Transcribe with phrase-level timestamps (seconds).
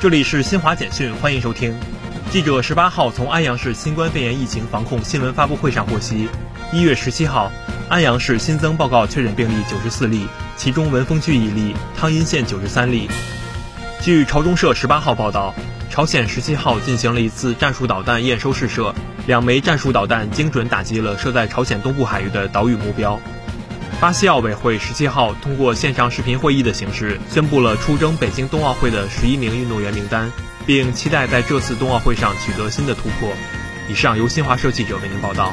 [0.00, 1.74] 这里是新华简讯，欢迎收听。
[2.30, 6.28] 记者十八号从安阳市新冠肺炎疫情防控新闻发布会上获悉，
[6.72, 7.50] 一月十七号，
[7.88, 13.10] 安阳市新增报告确诊病例九十四例，其中文峰区一例，汤阴县九十三例。
[14.00, 15.52] 据朝中社十八号报道，
[15.90, 18.94] 朝鲜十七号进行了一次战术导弹验收试射，
[19.26, 23.20] 两枚战术导弹精准打击了设在朝鲜东部海域的岛屿目标。
[24.00, 30.30] 巴西奥委会十七号通过线上视频会议的形式，宣布了出征北京冬奥会的十一名运动员名单，
[30.64, 33.28] 并期待在这次冬奥会上取得新的突破。
[33.88, 35.52] 以上由新华社记者为您报道。